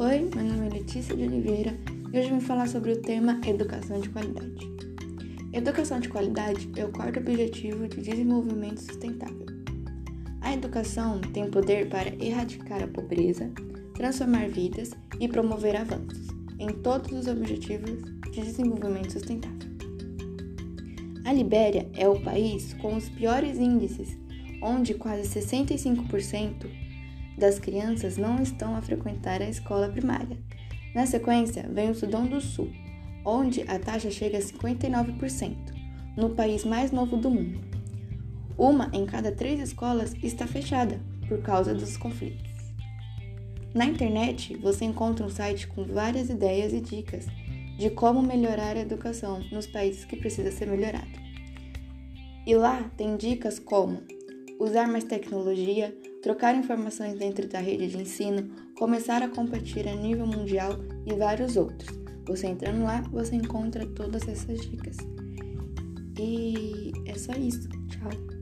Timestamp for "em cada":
38.92-39.30